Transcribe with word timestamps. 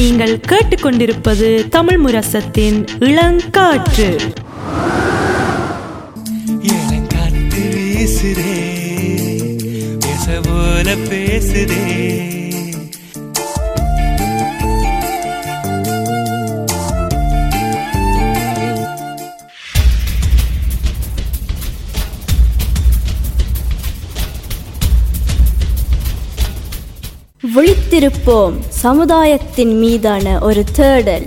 நீங்கள் 0.00 0.40
கேட்டுக்கொண்டிருப்பது 0.48 1.68
தமிழ் 1.68 1.96
முரசத்தின் 1.96 2.84
இளங்காற்று. 2.98 4.20
இளங்காத்து 6.62 7.64
வீசுதே 7.74 8.54
பேச 9.98 10.40
போல 10.42 10.94
பேசுதே. 11.10 11.99
விழித்திருப்போம் 27.92 28.56
சமுதாயத்தின் 28.82 29.72
மீதான 29.78 30.32
ஒரு 30.48 30.62
தேடல். 30.76 31.24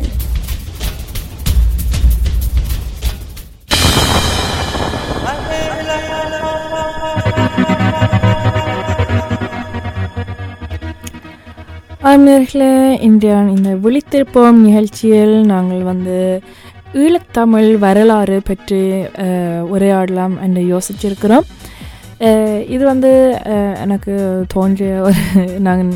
ஆர்மியர்களே 12.12 12.72
இந்தியா 13.10 13.40
இந்த 13.56 13.74
விழித்திருப்போம் 13.84 14.62
நிகழ்ச்சியில் 14.68 15.36
நாங்கள் 15.52 15.84
வந்து 15.92 16.18
ஈழத்தமிழ் 17.04 17.70
வரலாறு 17.86 18.40
பற்றி 18.52 18.82
உரையாடலாம் 19.76 20.38
என்று 20.48 20.64
யோசிச்சிருக்கிறோம். 20.74 21.48
இது 22.68 22.84
வந்து 22.86 23.10
எனக்கு 23.80 24.14
தோன்றிய 24.54 24.92
ஒரு 25.02 25.22
நாங்கள் 25.60 25.90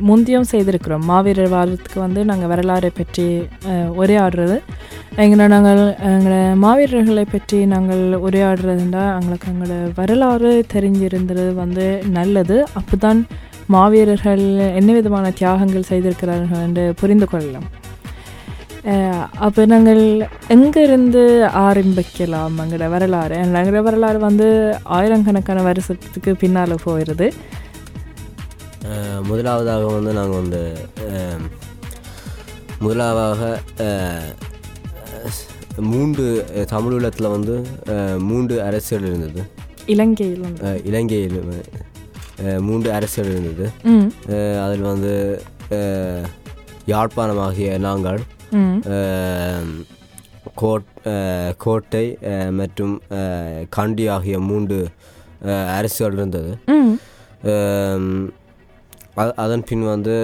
முந்தியம் 0.00 0.48
செய்திருக்கிறோம் 0.50 1.04
மாவீரர் 1.04 1.48
வாரத்துக்கு 1.48 2.00
வந்து 2.00 2.24
நாங்கள் 2.24 2.50
வரலாறை 2.50 2.90
பற்றி 2.94 3.26
உரையாடுறது 3.96 4.56
எங்களை 5.16 5.46
நாங்கள் 5.46 5.82
எங்களை 6.10 6.40
மாவீரர்களை 6.56 7.24
பற்றி 7.32 7.58
நாங்கள் 7.66 8.02
உரையாடுறதுண்டா 8.20 9.04
எங்களுக்கு 9.16 9.50
எங்களோட 9.50 9.92
வரலாறு 9.94 10.52
தெரிஞ்சிருந்தது 10.74 11.46
வந்து 11.54 11.86
நல்லது 12.08 12.58
அப்போதான் 12.74 13.20
மாவீரர்கள் 13.68 14.44
என்ன 14.74 14.90
விதமான 14.92 15.26
தியாகங்கள் 15.30 15.90
செய்திருக்கிறார்கள் 15.90 16.64
என்று 16.64 16.94
புரிந்து 16.94 17.28
கொள்ளலாம் 17.28 17.68
அப்போ 19.40 19.62
நாங்கள் 19.66 20.00
எங்கேருந்து 20.48 21.22
ஆரம்பிக்கலாம் 21.62 22.56
எங்களோட 22.58 22.88
வரலாறு 22.88 23.34
எங்களோட 23.42 23.82
வரலாறு 23.82 24.18
வந்து 24.20 24.48
ஆயிரக்கணக்கான 24.92 25.62
வருஷத்துக்கு 25.62 26.32
பின்னால் 26.36 26.82
போயிடுது 26.84 27.28
முதலாவதாக 29.22 29.84
வந்து 29.92 30.12
நாங்கள் 30.12 30.40
வந்து 30.40 30.62
முதலாவதாக 32.80 33.42
அஹ், 33.84 34.30
மூன்று 35.90 36.24
தமிழீழத்தில் 36.70 37.30
வந்து 37.30 37.54
மூன்று 38.24 38.54
அரசியல் 38.62 39.06
இருந்தது 39.06 39.42
இலங்கையில் 39.86 40.44
இலங்கையில் 40.84 41.38
மூன்று 42.62 42.88
அரசியல் 42.92 43.30
இருந்தது 43.30 43.66
அதில் 44.62 44.86
வந்து 44.88 45.12
யாழ்ப்பாணமாகிய 46.86 47.78
நாங்கள் 47.80 48.20
கோட்டை 51.62 52.04
மற்றும் 52.52 52.94
கண்டி 53.70 54.08
ஆகிய 54.08 54.38
மூன்று 54.48 54.78
அரசுகள் 55.74 56.12
இருந்தது 56.12 56.52
அதன் 59.38 59.64
பின் 59.64 59.84
வந்து 59.86 60.14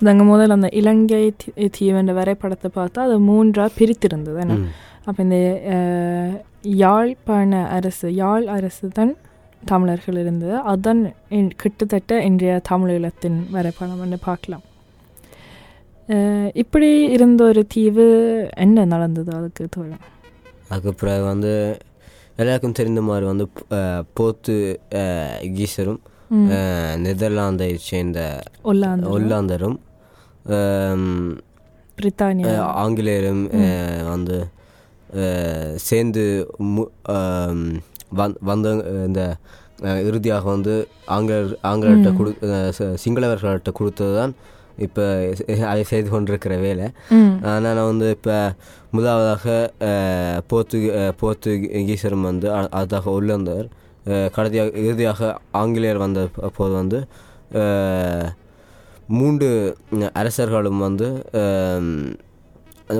நாங்கள் 0.00 0.28
முதல்ல 0.28 0.50
அந்த 0.50 0.68
இலங்கை 0.72 1.22
தி- 1.36 1.70
தீவின் 1.70 2.12
வரைபடத்தை 2.12 2.70
பார்த்தா 2.74 3.00
அது 3.00 3.18
மூன்றாக 3.22 3.70
பிரித்திருந்தது 3.78 4.38
என்ன 4.40 4.56
அப்போ 5.04 5.20
இந்த 5.22 5.38
யாழ்ப்பாண 6.82 7.52
அரசு 7.70 8.08
யாழ் 8.14 8.46
அரசு 8.48 8.88
தான் 8.90 9.12
தமிழர்கள் 9.62 10.18
இருந்தது 10.18 10.54
அதுதான் 10.64 11.00
இன்- 11.30 11.54
கிட்டத்தட்ட 11.56 12.20
இன்றைய 12.24 12.60
தமிழீழத்தின் 12.70 13.38
வரைபடம் 13.50 14.02
என்று 14.02 14.18
பார்க்கலாம் 14.24 14.64
இப்படி 16.54 16.88
இருந்த 17.06 17.40
ஒரு 17.44 17.62
தீவு 17.66 18.06
என்ன 18.56 18.84
நடந்தது 18.84 19.30
அதுக்கு 19.32 19.64
தோழம் 19.70 20.02
அதுக்கு 20.68 20.92
பிறகு 20.94 21.24
வந்து 21.24 21.52
எல்லாருக்கும் 22.36 22.72
தெரிந்த 22.72 23.00
மாதிரி 23.00 23.26
வந்து 23.26 23.46
போத்து 24.14 24.54
கீசரும் 25.56 26.00
நெதர்லாந்தை 26.96 27.70
சேர்ந்த 27.82 28.20
ஒல்லாந்து 28.62 29.10
ஒல்லாந்தரும் 29.10 29.78
பிரித்தானியா 31.98 32.54
ஆங்கிலேயரும் 32.76 33.44
வந்து 34.08 34.38
சேர்ந்து 35.76 36.24
வந்த 38.46 38.68
இந்த 39.06 39.22
இறுதியாக 40.02 40.46
வந்து 40.48 40.74
ஆங்கிலர் 41.06 41.52
ஆங்கிலர்கிட்ட 41.64 42.10
கொடு 42.16 42.32
சிங்களவர்கள்ட்ட 42.96 43.72
கொடுத்தது 43.72 44.12
தான் 44.16 44.34
இப்போ 44.78 45.04
அதை 45.66 45.82
செய்து 45.82 46.10
கொண்டிருக்கிற 46.10 46.56
வேலை. 46.56 46.86
நான் 47.38 47.84
வந்து 47.84 48.10
இப்போ 48.10 48.54
முதலாவதாக 48.90 49.46
அஹ், 49.80 50.40
போர்த்து 50.46 50.78
அஹ், 50.92 51.12
போர்த்துகீசரும் 51.20 52.20
வந்து 52.20 52.54
அ- 52.54 52.68
அடுத்தாக 52.70 53.10
உள்ளந்தர் 53.10 53.68
கடைசியாக 54.30 54.78
இறுதியாக 54.78 55.20
ஆங்கிலேயர் 55.50 55.96
வந்த 55.96 56.28
போது 56.56 56.72
வந்து 56.72 56.98
மூன்று 59.06 59.76
அரசர்களும் 60.12 60.78
வந்து 60.78 61.08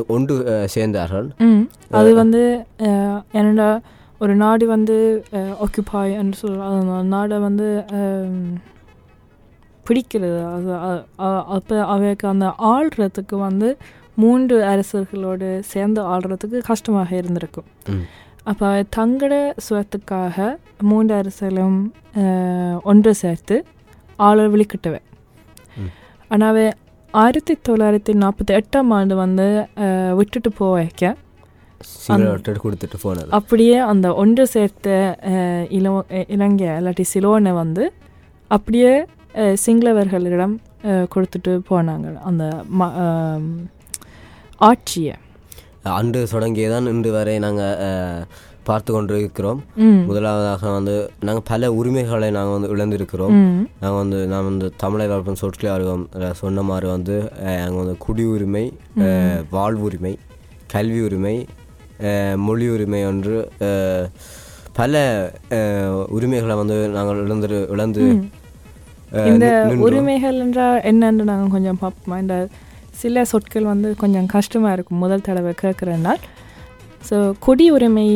ஒன்று 0.06 0.34
சேர்ந்தார்கள். 0.74 1.28
அது 1.90 2.14
வந்து 2.14 2.42
என்னடா 3.32 3.80
ஒரு 4.18 4.34
நாடு 4.34 4.66
வந்து 4.66 4.96
ஆக்குபாய் 5.60 6.12
என்று 6.12 6.60
அந்த 6.62 7.02
நாடை 7.08 7.38
வந்து 7.38 7.68
பிடிக்கிறது. 9.86 10.40
அது 10.48 10.72
அப்போ 11.50 11.76
அவைக்கு 11.86 12.28
அந்த 12.28 12.46
ஆள்றதுக்கு 12.68 13.36
வந்து 13.38 13.68
மூன்று 14.16 14.56
அரசர்களோடு 14.64 15.60
சேர்ந்து 15.64 16.00
ஆள்றதுக்கு 16.08 16.58
கஷ்டமாக 16.62 17.16
இருந்திருக்கும். 17.16 17.68
அப்போ 18.44 18.68
தங்களோட 18.96 19.34
சுயத்துக்காக 19.66 20.36
மூன்று 20.82 21.14
அரசர்களும் 21.14 21.80
ஒன்று 22.84 23.14
சேர்த்து 23.14 23.56
ஆளை 24.18 24.46
விழிக்கிட்டவை. 24.46 25.00
ஆனால் 26.30 26.48
அவை 26.48 26.66
ஆயிரத்தி 27.14 27.54
தொள்ளாயிரத்தி 27.68 28.12
நாற்பத்தி 28.18 28.52
எட்டாம் 28.54 28.90
ஆண்டு 28.92 29.14
வந்து 29.16 29.46
விட்டுட்டு 30.16 30.52
போக 30.52 30.70
வைக்க 30.72 31.04
கொடுத்துட்டு 32.64 32.96
போனது. 33.02 33.28
அப்படியே 33.30 33.76
அந்த 33.86 34.14
ஒன்று 34.14 34.46
சேர்த்த 34.46 34.88
அஹ், 35.30 35.64
இலங்கை 36.30 36.68
இல்லாட்டி 36.72 37.04
சிலோனை 37.12 37.52
வந்து 37.54 37.84
அப்படியே 38.50 38.92
சிங்களவர்களிடம் 39.62 40.54
கொடுத்துட்டு 41.08 41.52
போனாங்க. 41.68 42.06
அந்த 42.22 42.44
ம 42.72 42.88
ஆட்சியை. 44.60 45.14
அன்று 45.92 46.20
தொடங்கியதான் 46.32 46.88
இன்று 46.88 47.10
வரை 47.10 47.38
நாங்கள் 47.38 48.26
பார்த்து 48.64 48.92
கொண்டு 48.92 49.18
இருக்கிறோம் 49.18 49.60
ம். 49.76 50.02
முதலாவதாக 50.06 50.70
வந்து 50.70 50.92
நாங்கள் 51.22 51.46
பல 51.48 51.72
உரிமைகளை 51.72 52.30
நாங்கள் 52.30 52.52
வந்து 52.52 52.68
இழந்திருக்கிறோம். 52.74 53.32
நாங்கள் 53.80 53.98
வந்து 53.98 54.26
நான் 54.26 54.44
வந்து 54.44 54.72
தமிழை 54.76 55.06
வளர்ப்பும் 55.06 55.34
சொற்களை 55.34 55.70
அதில் 55.72 56.34
சொன்ன 56.34 56.62
மாதிரி 56.62 56.86
வந்து 56.86 57.16
அங்கே 57.58 57.78
வந்து 57.78 57.96
குடி 57.98 58.24
உரிமை 58.24 58.64
அஹ், 59.00 59.40
வாழ்வுரிமை 59.52 60.14
கல்வி 60.66 61.00
உரிமை 61.00 61.36
மொழி 62.36 62.68
உரிமை 62.68 63.00
அஹ், 63.62 64.06
பல 64.72 64.96
உரிமைகளை 66.10 66.54
வந்து 66.54 66.88
நாங்கள் 66.88 67.20
இழந்து 67.24 67.66
இழந்து 67.70 68.04
இந்த. 69.30 69.46
உரிமைகள் 69.84 70.38
என்றால் 70.38 70.78
என்னன்னு 70.90 71.24
நாங்கள் 71.24 71.54
கொஞ்சம் 71.54 71.80
பார்ப்போம்? 71.80 72.18
இந்த 72.18 72.36
சில 72.94 73.24
சொற்கள் 73.24 73.70
வந்து 73.70 73.88
கொஞ்சம் 73.96 74.26
கஷ்டமாக 74.26 74.74
இருக்கும். 74.74 74.98
முதல் 74.98 75.26
தடவை 75.26 75.52
கேட்குறனால் 75.60 76.22
ஸோ 77.04 77.16
குடி 77.40 77.66
உரிமை 77.70 78.06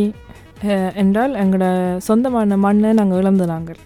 என்றால் 0.97 1.33
எங்களோட 1.35 1.67
சொந்தமான 2.07 2.57
மண்ணை 2.59 2.91
நாங்கள் 2.93 3.19
இழந்து 3.19 3.47
நாங்கள். 3.47 3.81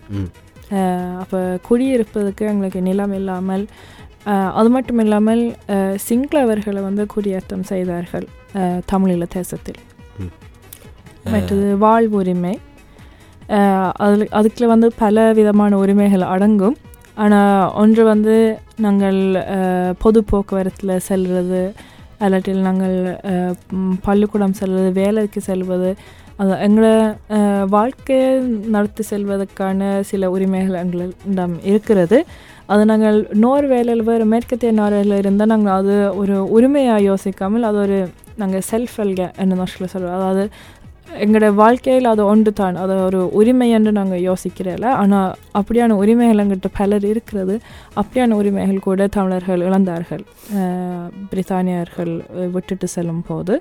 அப்போ 1.23 1.39
குடியிருப்பதுக்கு 1.69 2.45
எங்களுக்கு 2.47 2.81
நிலம் 2.83 3.15
இல்லாமல் 3.15 3.65
அது 4.55 4.69
மட்டும் 4.69 4.99
இல்லாமல் 4.99 5.43
சிங்களவர்களை 6.05 6.81
வந்து 6.83 7.05
குடியேற்றம் 7.07 7.65
செய்தார்கள் 7.65 8.27
தமிழீழ 8.87 9.25
தேசத்தில். 9.33 9.81
மற்றது 11.33 11.69
வாழ்வுரிமை 11.79 12.55
அஹ், 13.57 13.91
அதில் 13.99 14.33
அதுக்குள்ள 14.33 14.67
வந்து 14.73 14.89
பல 14.99 15.17
விதமான 15.33 15.73
உரிமைகள் 15.77 16.25
அடங்கும். 16.35 16.77
ஆனால் 17.17 17.73
ஒன்று 17.75 18.05
வந்து 18.05 18.59
நாங்கள் 18.77 19.21
பொது 19.99 20.25
போக்குவரத்தில் 20.25 20.99
செல்வது 20.99 21.73
அல்லாட்டில் 22.21 22.61
நாங்கள் 22.61 22.97
பள்ளிக்கூடம் 24.03 24.53
செல்வது 24.53 24.93
வேலைக்கு 24.93 25.41
செல்வது 25.41 25.97
அது 26.37 26.61
எங்களை 26.61 27.15
வாழ்க்கையை 27.69 28.41
நடத்தி 28.69 29.03
செல்வதற்கான 29.03 30.01
சில 30.01 30.31
உரிமைகள் 30.31 30.75
எங்களிடம் 30.75 31.61
இருக்கிறது. 31.63 32.25
அது 32.67 32.85
நாங்கள் 32.85 33.29
நோர்வேலில் 33.41 34.03
வேறு 34.03 34.25
மேற்கத்திய 34.25 34.73
நாடுகளில் 34.73 35.19
இருந்தால் 35.19 35.49
நாங்கள் 35.49 35.73
அது 35.73 36.17
ஒரு 36.17 36.49
உரிமையாக 36.49 37.03
யோசிக்காமல் 37.03 37.63
அது 37.63 37.79
ஒரு 37.79 38.09
நாங்கள் 38.37 38.63
செல்ஃப் 38.71 38.97
வெல்க 38.97 39.33
என்ன 39.37 39.55
நாட்டில் 39.55 39.89
சொல்கிறோம் 39.89 40.17
அதாவது 40.19 40.51
எங்களோட 41.23 41.49
வாழ்க்கையில் 41.61 42.11
அது 42.13 42.23
ஒன்று 42.33 42.51
தான். 42.61 42.77
அது 42.83 42.95
ஒரு 43.07 43.21
உரிமை 43.39 43.69
என்று 43.77 43.93
நாங்கள் 43.99 44.25
யோசிக்கிறதில்ல 44.29 44.89
ஆனால் 45.03 45.35
அப்படியான 45.61 45.97
உரிமைகள் 46.03 46.43
எங்கிட்ட 46.43 46.71
பலர் 46.79 47.07
இருக்கிறது. 47.13 47.55
அப்படியான 48.01 48.37
உரிமைகள் 48.41 48.87
கூட 48.89 49.09
தமிழர்கள் 49.17 49.65
இழந்தார்கள். 49.69 50.25
பிரித்தானியர்கள் 51.33 52.13
விட்டுட்டு 52.57 52.89
செல்லும் 52.97 53.25
போது 53.31 53.57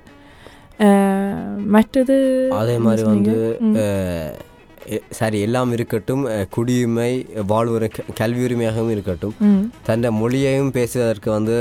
மற்றது 1.75 2.18
அதே 2.60 2.75
மாதிரி 2.86 3.04
வந்து 3.13 3.38
சரி 5.18 5.40
எல்லாம் 5.46 5.72
இருக்கட்டும். 5.78 6.24
குடியுரிமை 6.56 7.12
வாழ்வுரை 7.51 7.90
கல்வி 8.19 8.42
உரிமையாகவும் 8.48 8.94
இருக்கட்டும். 8.96 9.36
தன்னை 9.88 10.10
மொழியையும் 10.19 10.72
பேசுவதற்கு 10.78 11.30
வந்து 11.38 11.57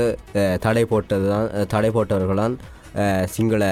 தடை 0.65 0.83
போட்டது 0.91 1.27
தான் 1.33 1.49
தடை 1.73 1.89
போட்டவர்களான் 1.97 2.55
சிங்கள 3.35 3.63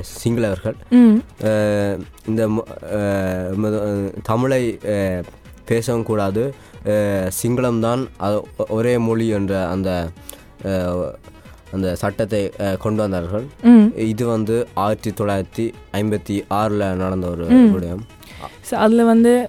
சிங்களவர்கள் 0.00 0.76
இந்த 2.26 2.64
தமிழை 4.22 4.78
பேசவும் 5.64 6.02
கூடாது. 6.02 6.54
சிங்களம்தான் 7.42 8.06
அது 8.16 8.42
ஒ- 8.56 8.66
ஒரே 8.68 8.98
மொழி 8.98 9.28
என்ற 9.28 9.68
அந்த 9.68 10.08
அந்த 11.72 11.94
சட்டத்தை 11.94 12.52
கொண்டு 12.78 13.00
வந்தார்கள். 13.00 13.44
இது 13.96 14.26
வந்து 14.26 14.66
ஆயிரத்தி 14.74 15.10
தொள்ளாயிரத்தி 15.10 15.72
ஐம்பத்தி 15.92 16.44
ஆறில் 16.48 16.94
நடந்த 16.94 17.26
ஒரு 17.26 17.46
விடயம். 17.46 18.02
ஸோ 18.70 18.74
அதில் 18.74 19.04
வந்து 19.04 19.48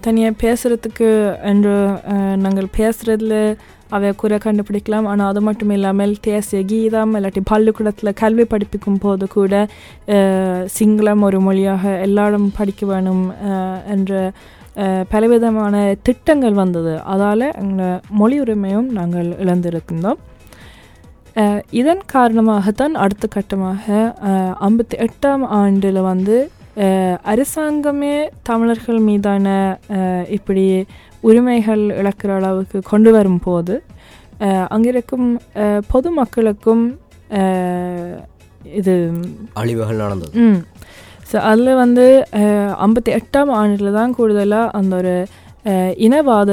தனியாக 0.00 0.36
பேசுகிறதுக்கு 0.42 1.42
என்று 1.42 1.88
நாங்கள் 2.36 2.68
பேசுகிறதுல 2.76 3.56
அவை 3.94 4.10
குறை 4.22 4.38
கண்டுபிடிக்கலாம். 4.44 5.06
ஆனால் 5.12 5.30
அது 5.32 5.40
மட்டும் 5.48 5.72
இல்லாமல் 5.76 6.12
தேசிய 6.28 6.60
கீதம் 6.72 7.14
இல்லாட்டி 7.18 7.42
பள்ளிக்கூடத்தில் 7.52 8.18
கல்வி 8.22 8.46
படிப்பிக்கும் 8.52 9.00
போது 9.04 9.26
கூட 9.36 9.54
சிங்களம் 10.76 11.24
ஒரு 11.28 11.40
மொழியாக 11.46 11.92
எல்லாரும் 12.06 12.48
படிக்க 12.58 12.86
வேணும் 12.92 13.24
என்ற 13.94 14.30
பலவிதமான 15.12 15.74
திட்டங்கள் 16.06 16.56
வந்தது. 16.62 16.94
அதால் 17.12 17.46
எங்களை 17.60 17.90
மொழி 18.20 18.38
உரிமையும் 18.44 18.88
நாங்கள் 18.98 19.28
இழந்திருக்கின்றோம். 19.44 20.20
இதன் 21.80 22.02
காரணமாகத்தான் 22.12 22.94
அடுத்த 23.04 23.24
கட்டமாக 23.36 23.96
ஐம்பத்தி 24.68 24.96
எட்டாம் 25.06 25.44
ஆண்டில் 25.60 26.00
வந்து 26.10 26.36
அரசாங்கமே 27.32 28.14
தமிழர்கள் 28.48 29.00
மீதான 29.08 29.46
இப்படி 30.36 30.64
உரிமைகள் 31.26 31.84
இழக்கிற 31.98 32.30
அளவுக்கு 32.36 32.78
கொண்டு 32.86 33.10
வரும்போது 33.12 33.74
அஹ், 34.40 34.66
அங்கிருக்கும் 34.68 35.28
பொதுமக்களுக்கும் 35.90 36.84
இது 38.72 38.94
அழிவுகள் 39.54 40.02
நடந்தது. 40.02 40.32
ம். 40.44 40.60
ஸோ 41.30 41.36
அதில் 41.48 41.72
வந்து 41.76 42.04
ஐம்பத்தி 42.82 43.10
எட்டாம் 43.16 43.50
ஆண்டில் 43.54 43.96
தான் 43.96 44.14
கூடுதலாக 44.14 44.74
அந்த 44.78 44.94
ஒரு 44.96 45.14
இனவாத 45.98 46.50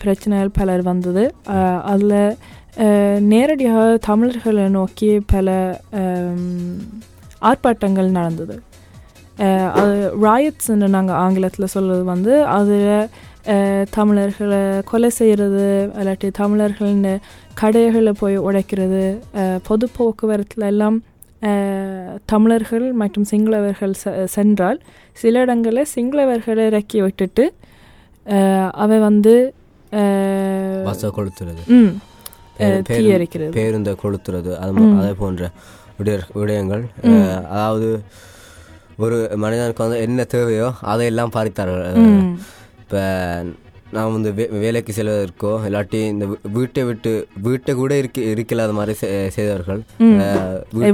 பிரச்சனைகள் 0.00 0.56
பலர் 0.56 0.82
வந்தது. 0.84 1.24
அதில் 1.86 2.16
நேரடியாக 3.30 3.80
தமிழர்களை 4.06 4.64
நோக்கி 4.76 5.10
பல 5.32 5.48
ஆர்ப்பாட்டங்கள் 7.42 8.16
நடந்தது. 8.16 8.56
அது 9.76 9.94
ராயட்ஸ்ன்னு 10.24 10.88
நாங்கள் 10.90 11.20
ஆங்கிலத்தில் 11.20 11.72
சொல்கிறது 11.72 12.04
வந்து 12.06 12.32
அதில் 12.52 12.90
தமிழர்களை 13.90 14.60
கொலை 14.84 15.10
செய்கிறது 15.10 15.64
இல்லாட்டி 16.00 16.28
தமிழர்கள்னு 16.38 17.14
கடைகளை 17.54 18.12
போய் 18.12 18.36
உடைக்கிறது 18.38 19.02
பொது 19.62 19.86
போக்குவரத்தில் 19.96 20.66
எல்லாம் 20.66 20.98
தமிழர்கள் 22.26 22.86
மற்றும் 22.92 23.26
சிங்களவர்கள் 23.30 23.94
சென்றால் 24.28 24.78
சில 25.16 25.40
இடங்களில் 25.40 25.90
சிங்களவர்களை 25.94 26.64
இறக்கி 26.66 27.00
விட்டுட்டு 27.00 27.46
அவை 28.76 28.98
வந்து 29.00 29.34
கொளுத்துறது 31.12 31.62
ம் 31.70 31.92
தீயரிக்கிறது 32.88 33.52
பேருந்தை 33.52 33.92
கொளுத்துறது 33.94 34.52
அது 34.56 34.84
அதே 35.00 35.12
போன்ற 35.12 35.48
விடய 35.98 36.18
விடயங்கள் 36.34 36.84
அதாவது 37.50 37.88
ஒரு 38.98 39.16
மனிதனுக்கு 39.36 39.82
வந்து 39.82 39.98
என்ன 39.98 40.24
தேவையோ 40.24 40.68
அதையெல்லாம் 40.82 41.32
பாரித்தார்கள் 41.34 41.84
ம் 42.02 42.32
இப்போ 42.92 43.04
நான் 43.96 44.10
வந்து 44.14 44.30
வே 44.38 44.44
வேலைக்கு 44.62 44.92
செல்வதற்கோ 44.96 45.52
இல்லாட்டி 45.68 46.00
இந்த 46.14 46.24
வீட்டை 46.56 46.82
விட்டு 46.88 47.10
வீட்டை 47.46 47.72
கூட 47.78 47.92
இருக்க 48.00 48.18
இருக்கலாத 48.32 48.72
மாதிரி 48.78 48.94
செய்தவர்கள் 49.36 49.80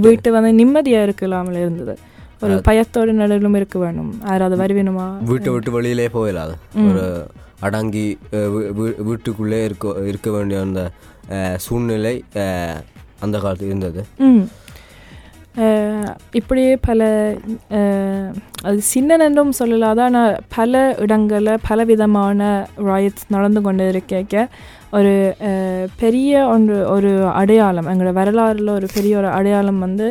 வீட்டு 0.05 0.33
வந்து 0.37 0.51
நிம்மதியாக 0.61 1.07
இருக்கலாமல் 1.07 1.59
இருந்தது. 1.63 1.95
ஒரு 2.43 2.57
பயத்தோட 2.69 3.17
நடுவிலும் 3.23 3.59
இருக்க 3.61 3.77
வேணும் 3.85 4.13
யாராவது 4.31 4.59
வருவினுமா? 4.63 5.07
வீட்டை 5.33 5.53
விட்டு 5.55 5.73
வெளியிலே 5.77 6.07
போயிடாது 6.19 6.55
ஒரு 6.89 7.05
அடங்கி 7.69 8.07
வீட்டுக்குள்ளே 9.11 9.61
இருக்க 9.69 9.97
இருக்க 10.13 10.31
வேண்டிய 10.37 10.61
அந்த 10.69 10.85
சூழ்நிலை 11.67 12.17
அந்த 13.27 13.37
காலத்தில் 13.45 13.71
இருந்தது. 13.73 14.03
இப்படியே 16.33 16.73
பல 16.89 17.03
அது 18.69 18.79
சின்னனென்றும் 18.95 19.53
சொல்லலாத 19.59 20.01
ஆனால் 20.07 20.39
பல 20.57 20.81
இடங்களில் 21.05 21.63
பல 21.69 21.85
விதமான 21.85 22.49
ராயட்ஸ் 22.89 23.27
நடந்து 23.29 23.61
கொண்டு 23.61 23.89
இருக்க 23.89 24.49
ஒரு 24.99 25.15
பெரிய 26.03 26.33
ஒன்று 26.55 26.77
ஒரு 26.95 27.11
அடையாளம் 27.41 27.89
எங்களோட 27.93 28.13
வரலாறுல 28.21 28.75
ஒரு 28.79 28.89
பெரிய 28.95 29.15
ஒரு 29.17 29.31
அடையாளம் 29.39 29.79
வந்து 29.79 30.07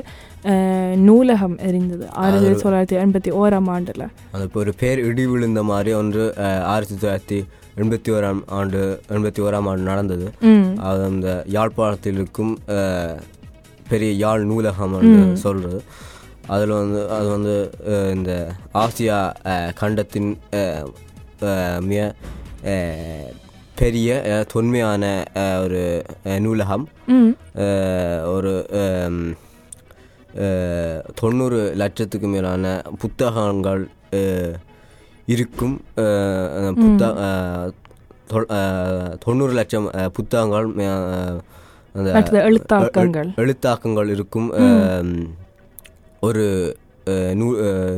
நூலகம் 1.07 1.55
எரிந்தது 1.67 2.05
ஆயிரத்தி 2.23 2.63
தொள்ளாயிரத்தி 2.63 2.97
எண்பத்தி 3.03 3.31
ஓராம் 3.41 3.69
ஆண்டில். 3.75 4.05
அது 4.33 4.43
இப்போ 4.43 4.59
ஒரு 4.59 4.73
பேர் 4.81 4.99
இடி 4.99 5.25
விழுந்த 5.25 5.61
மாதிரி 5.63 5.93
ஒன்று 5.93 6.25
ஆயிரத்தி 6.73 6.95
தொள்ளாயிரத்தி 6.95 7.39
எண்பத்தி 7.81 8.11
ஓராம் 8.17 8.43
ஆண்டு 8.57 8.81
எண்பத்தி 9.15 9.41
ஓராம் 9.47 9.67
ஆண்டு 9.71 9.83
நடந்தது. 9.91 10.27
அது 10.89 11.01
அந்த 11.11 11.29
யாழ்ப்பாணத்தில் 11.57 12.13
இருக்கும் 12.13 12.53
பெரிய 13.89 14.11
யாழ் 14.23 14.43
நூலகம் 14.43 14.95
என்று 14.99 15.37
சொல்கிறது 15.37 15.79
அதில் 16.47 16.73
வந்து 16.79 16.99
அது 17.17 17.27
வந்து 17.35 17.55
இந்த 18.15 18.31
ஆசியா 18.73 19.17
கண்டத்தின் 19.75 20.29
மிக 21.89 22.01
பெரிய 23.75 24.11
தொன்மையான 24.53 25.03
ஒரு 25.63 25.81
நூலகம். 26.45 26.85
ஒரு 28.35 28.53
தொண்ணூறு 31.21 31.59
லட்சத்துக்கு 31.75 32.27
மேலான 32.27 32.81
புத்தகங்கள் 32.99 33.83
இருக்கும். 35.35 35.75
புத்த 36.79 37.11
தொண்ணூறு 39.25 39.53
லட்சம் 39.59 39.87
புத்தகங்கள் 40.13 40.67
அந்த 41.97 42.39
எழுத்தாக்கங்கள். 42.47 43.29
எழுத்தாக்கங்கள் 43.43 44.09
இருக்கும் 44.15 44.49
ஒரு 46.29 46.45
நூ 47.41 47.47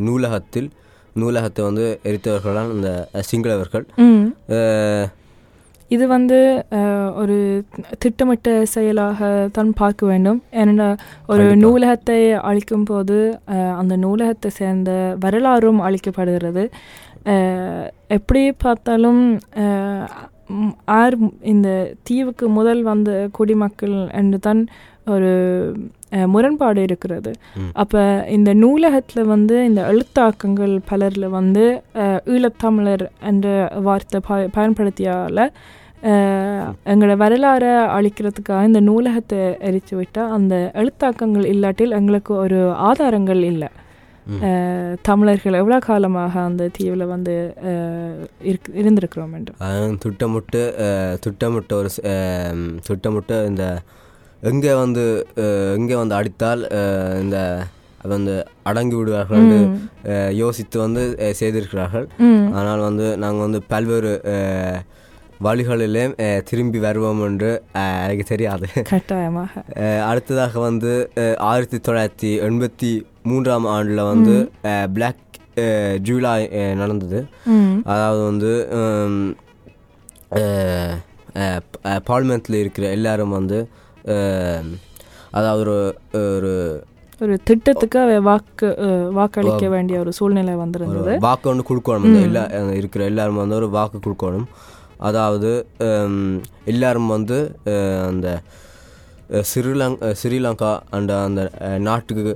நூலகத்தில் 0.07 0.69
நூலகத்தை 1.21 1.61
வந்து 1.67 1.85
எரித்தவர்களால் 2.09 2.73
இந்த 2.75 2.89
சிங்களவர்கள். 3.29 3.85
இது 5.95 6.05
வந்து 6.13 6.39
ஒரு 7.21 7.37
திட்டமிட்ட 8.03 8.49
செயலாக 8.73 9.29
தான் 9.55 9.71
பார்க்க 9.79 10.11
வேண்டும். 10.11 10.39
ஏன்னா 10.63 10.87
ஒரு 11.33 11.45
நூலகத்தை 11.63 12.19
அழிக்கும் 12.49 12.87
போது 12.89 13.17
அந்த 13.79 13.93
நூலகத்தை 14.05 14.49
சேர்ந்த 14.59 14.91
வரலாறும் 15.23 15.81
அழிக்கப்படுகிறது. 15.87 16.65
எப்படி 18.17 18.43
பார்த்தாலும் 18.65 19.23
ஆர் 20.99 21.15
இந்த 21.53 21.69
தீவுக்கு 22.09 22.45
முதல் 22.59 22.81
வந்த 22.81 23.09
குடிமக்கள் 23.37 23.97
என்று 24.19 24.39
தான் 24.47 24.61
ஒரு 25.13 25.31
முரண்பாடு 26.33 26.79
இருக்கிறது. 26.87 27.31
அப்போ 27.81 28.01
இந்த 28.37 28.49
நூலகத்தில் 28.63 29.31
வந்து 29.33 29.55
இந்த 29.69 29.81
எழுத்தாக்கங்கள் 29.91 30.73
பலரில் 30.89 31.27
வந்து 31.39 31.65
ஈழத்தமிழர் 32.35 33.05
என்ற 33.31 33.47
வார்த்தை 33.87 34.21
ப 34.29 34.39
பயன்படுத்தியால் 34.57 35.43
எங்களோட 36.91 37.15
வரலாறை 37.23 37.71
அழிக்கிறதுக்காக 37.97 38.69
இந்த 38.69 38.81
நூலகத்தை 38.89 39.39
எரித்து 39.69 39.95
விட்டால் 39.97 40.33
அந்த 40.37 40.55
எழுத்தாக்கங்கள் 40.81 41.45
இல்லாட்டில் 41.53 41.95
எங்களுக்கு 41.99 42.33
ஒரு 42.43 42.59
ஆதாரங்கள் 42.89 43.41
இல்லை. 43.51 43.69
தமிழர்கள் 45.01 45.53
எவ்வளோ 45.53 45.79
காலமாக 45.79 46.39
அந்த 46.41 46.69
தீவில் 46.69 47.05
வந்து 47.05 47.35
அஹ், 47.63 48.19
இருக்கு 48.41 48.71
இருந்திருக்கிறோம் 48.73 49.33
என்று? 49.33 49.53
திட்டமிட்டு 50.03 50.61
திட்டமிட்ட 51.21 51.73
ஒரு 51.75 51.91
திட்டமிட்டு 52.87 53.37
இந்த 53.45 53.65
எங்கே 54.43 54.73
வந்து 54.75 55.03
எங்கே 55.75 55.95
வந்து 55.95 56.15
அடித்தால் 56.15 56.61
இந்த 57.21 57.37
வந்து 58.07 58.33
அடங்கி 58.63 58.95
விடுவார்கள் 58.95 59.47
யோசித்து 60.35 60.79
வந்து 60.79 61.01
செய்திருக்கிறார்கள். 61.33 62.05
ஆனால் 62.53 62.79
வந்து 62.79 63.17
நாங்கள் 63.17 63.45
வந்து 63.47 63.61
பல்வேறு 63.67 64.11
வழிகளிலே 65.41 66.03
அஹ், 66.17 66.41
திரும்பி 66.43 66.79
வருவோம் 66.79 67.21
என்று 67.25 67.51
எனக்கு 68.03 68.23
தெரியாது. 68.23 68.67
கட்டாயமாக. 68.89 69.53
அடுத்ததாக 70.05 70.59
வந்து 70.59 70.91
ஆயிரத்தி 71.47 71.77
தொள்ளாயிரத்தி 71.79 72.31
எண்பத்தி 72.43 72.91
மூன்றாம் 73.23 73.65
ஆண்டில் 73.67 74.03
வந்து 74.05 74.35
பிளாக் 74.93 75.23
ஜூலை 76.01 76.33
நடந்தது 76.75 77.19
அதாவது 77.87 78.21
வந்து 78.23 78.51
பார்லிமெண்ட்டில் 82.07 82.59
இருக்கிற 82.59 82.85
எல்லாரும் 82.89 83.35
வந்து 83.35 83.57
அதாவது 85.31 85.61
ஒரு 85.63 85.75
ஒரு 86.31 86.51
ஒரு 87.21 87.33
திட்டத்துக்கு 87.43 87.99
வாக்கு 88.23 88.67
வாக்களிக்க 89.13 89.65
வேண்டிய 89.69 89.97
ஒரு 89.99 90.11
சூழ்நிலை 90.13 90.55
வந்திருந்தது 90.55 91.13
வாக்கு 91.19 91.49
ஒன்று 91.49 91.63
கொடுக்கணும் 91.69 92.19
எல்லா 92.21 92.43
இருக்கிற 92.73 93.03
எல்லாரும் 93.03 93.41
வந்து 93.41 93.55
ஒரு 93.55 93.69
வாக்கு 93.69 93.99
கொடுக்கணும் 93.99 94.45
அதாவது 94.99 95.51
எல்லாரும் 96.65 97.07
வந்து 97.07 97.37
அந்த 98.07 98.29
ஸ்ரீலங் 99.49 99.97
ஸ்ரீலங்கா 100.19 100.71
அந்த 100.89 101.11
அந்த 101.23 101.41
நாட்டுக்கு 101.79 102.31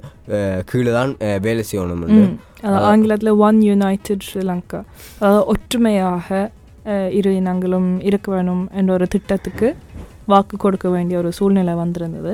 கீழே 0.66 0.92
தான் 0.92 1.14
வேலை 1.42 1.64
செய்யணும் 1.70 2.04
ஆங்கிலத்தில் 2.90 3.40
ஒன் 3.48 3.60
யுனைடெட் 3.62 4.28
ஸ்ரீலங்கா 4.28 4.82
ஒற்றுமையாக 5.54 6.50
இரு 7.18 7.32
இனங்களும் 7.40 7.90
இருக்க 8.10 8.28
வேணும் 8.32 8.64
என்ற 8.72 8.90
ஒரு 8.94 9.06
திட்டத்துக்கு 9.08 9.68
வாக்கு 10.32 10.56
கொடுக்க 10.58 10.88
வேண்டிய 10.90 11.16
ஒரு 11.18 11.30
சூழ்நிலை 11.38 11.74
வந்திருந்தது. 11.74 12.34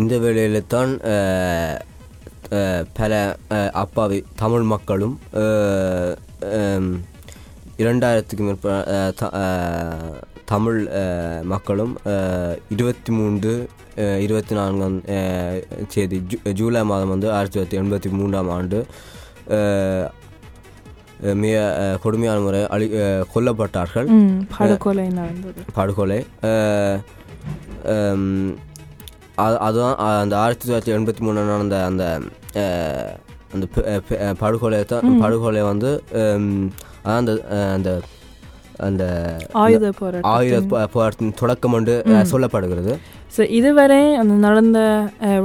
இந்த 0.00 0.14
வேளையில் 0.18 0.66
தான் 0.66 0.92
பல 2.98 3.12
அப்பாவி 3.82 4.18
தமிழ் 4.42 4.66
மக்களும் 4.72 5.16
அஹ், 7.80 7.86
ஹம், 7.86 8.00
இரண்டாயிரத்துக்கு 8.00 8.40
மேற்ப 8.40 8.68
தமிழ் 10.44 10.80
மக்களும் 11.42 11.94
இருபத்தி 12.68 13.12
மூன்று 13.12 13.52
இருபத்தி 14.18 14.54
நான்காம் 14.54 14.96
தேதி 15.88 16.22
ஜூ 16.26 16.52
ஜூலை 16.52 16.84
மாதம் 16.84 17.08
வந்து 17.08 17.32
ஆயிரத்தி 17.32 17.60
தொள்ளாயிரத்தி 17.60 17.82
எண்பத்தி 17.82 18.10
மூன்றாம் 18.10 18.48
ஆண்டு 18.48 18.78
மிக 21.34 21.56
கொடுமையான 22.02 22.40
முறை 22.40 22.66
அழி 22.68 22.86
கொல்லப்பட்டார்கள். 23.34 24.08
படுகொலை 24.58 25.06
படுகொலை. 25.74 26.18
அது- 29.38 29.60
அதுதான் 29.60 29.96
அந்த 30.20 30.38
ஆயிரத்தி 30.38 30.64
தொள்ளாயிரத்தி 30.66 30.96
எண்பத்தி 30.96 31.18
மூணு 31.18 31.44
நடந்த 31.44 31.84
அந்த 31.84 32.04
அந்த 33.52 33.66
படுகொலை 34.34 34.84
தான் 34.84 35.18
படுகொலை 35.20 35.62
வந்து 35.62 35.90
அந்த 37.18 37.32
அந்த 37.76 37.90
அந்த 38.86 39.04
ஆயுத 39.62 39.86
போராட்டம் 40.00 40.30
ஆயுத 40.34 40.58
போராட்டத்தின் 40.94 41.38
தொடக்கம் 41.40 41.74
என்று 41.78 41.94
சொல்லப்படுகிறது. 42.30 42.92
ஸோ 43.34 43.42
இதுவரை 43.58 43.98
அந்த 44.20 44.34
நடந்த 44.44 44.78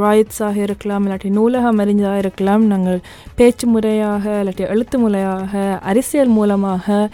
ராய்ட்ஸாக 0.03 0.57
இருக்கலாம் 0.67 1.03
இல்லாட்டி 1.05 1.29
நூலகம் 1.38 1.81
அறிஞ்சதாக 1.83 2.21
இருக்கலாம் 2.24 2.63
நாங்கள் 2.71 3.00
பேச்சு 3.39 3.67
முறையாக 3.74 4.24
இல்லாட்டி 4.41 4.65
எழுத்து 4.74 5.00
முறையாக 5.03 5.63
அரசியல் 5.91 6.33
மூலமாக 6.38 7.09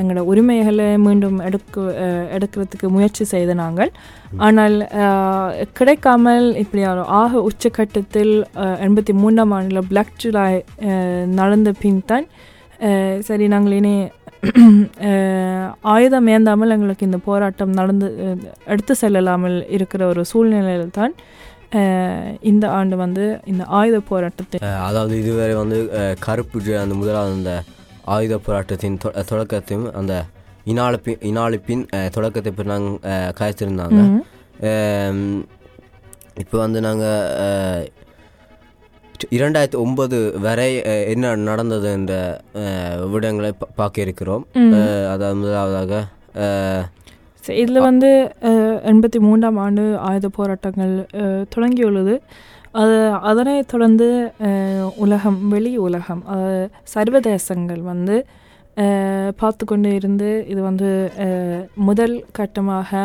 எங்களோட 0.00 0.22
உரிமைகளை 0.32 0.86
மீண்டும் 1.06 1.38
எடுக்க 1.48 1.80
எடுக்கிறதுக்கு 2.36 2.86
முயற்சி 2.94 3.24
செய்த 3.32 3.54
நாங்கள். 3.62 3.90
ஆனால் 4.46 4.76
கிடைக்காமல் 5.78 6.46
இப்படி 6.62 6.84
ஆக 7.20 7.42
உச்சக்கட்டத்தில் 7.50 8.34
எண்பத்தி 8.86 9.14
மூன்றாம் 9.22 9.54
ஆண்டில் 9.58 9.88
பிளாக் 9.90 10.18
ஜூலை 10.22 10.46
நடந்த 11.40 11.72
பின் 11.82 12.02
தான் 12.12 12.26
சரி 13.20 13.48
நாங்கள் 13.48 13.72
இனி 13.72 14.08
ஆயுதம் 15.82 16.26
ஏந்தாமல் 16.26 16.70
எங்களுக்கு 16.70 17.06
இந்த 17.06 17.16
போராட்டம் 17.24 17.70
நடந்து 17.70 18.06
எடுத்து 18.66 18.94
செல்லலாமல் 19.00 19.68
இருக்கிற 19.68 20.06
ஒரு 20.06 20.24
சூழ்நிலையில் 20.24 20.90
தான் 20.90 21.14
இந்த 22.40 22.68
ஆண்டு 22.70 22.96
வந்து 22.96 23.40
இந்த 23.44 23.64
ஆயுத 23.64 24.00
போராட்டத்தை 24.00 24.58
அதாவது 24.60 25.18
இதுவரை 25.18 25.54
வந்து 25.54 25.78
கருப்பு 26.18 26.78
அந்த 26.78 26.94
முதலாவது 26.94 27.34
அந்த 27.34 27.62
ஆயுத 28.04 28.38
போராட்டத்தின் 28.38 28.98
தொடக்கத்தையும் 28.98 29.92
அந்த 29.92 30.24
இனாளிப்பின் 30.66 31.20
இனாளிப்பின் 31.22 31.86
தொடக்கத்தை 32.10 32.52
இப்போ 32.52 32.62
நாங்கள் 32.62 33.32
காய்ச்சிருந்தாங்க. 33.40 34.00
இப்போ 36.38 36.58
வந்து 36.58 36.80
நாங்கள் 36.80 37.88
இரண்டாயிரத்தி 39.30 39.76
ஒன்பது 39.76 40.18
வரை 40.40 40.68
என்ன 41.06 41.34
நடந்தது 41.42 41.92
என்ற 41.92 42.12
பா- 43.52 43.70
பார்க்க 43.74 44.00
இருக்கிறோம் 44.00 44.44
அதாவது 45.08 45.34
முதலாவதாக 45.34 45.92
இதில் 47.44 47.80
வந்து 47.80 48.10
எண்பத்தி 48.84 49.18
மூன்றாம் 49.18 49.56
ஆண்டு 49.56 49.98
ஆயுத 50.00 50.28
போராட்டங்கள் 50.28 50.94
தொடங்கியுள்ளது. 51.54 52.14
அது 52.72 52.94
அதனை 53.22 53.62
தொடர்ந்து 53.64 54.06
உலகம் 54.96 55.48
வெளி 55.48 55.76
உலகம் 55.78 56.22
சர்வதேசங்கள் 56.94 57.82
வந்து 57.82 58.16
பார்த்து 59.36 59.64
கொண்டு 59.64 59.94
இருந்து 59.94 60.46
இது 60.48 60.62
வந்து 60.62 60.88
முதல் 61.84 62.24
கட்டமாக 62.38 63.02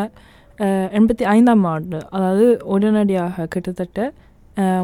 எண்பத்தி 0.94 1.24
ஐந்தாம் 1.32 1.64
ஆண்டு 1.64 2.00
அதாவது 2.10 2.46
உடனடியாக 2.68 3.46
கிட்டத்தட்ட 3.46 4.00